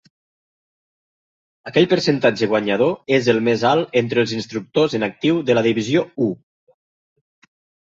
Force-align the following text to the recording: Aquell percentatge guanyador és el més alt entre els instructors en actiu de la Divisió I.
Aquell 1.71 1.87
percentatge 1.91 2.49
guanyador 2.55 2.95
és 3.19 3.29
el 3.35 3.43
més 3.49 3.67
alt 3.73 3.95
entre 4.03 4.25
els 4.25 4.35
instructors 4.39 4.99
en 5.01 5.07
actiu 5.11 5.45
de 5.51 5.59
la 5.61 5.67
Divisió 5.71 6.05
I. 6.31 6.33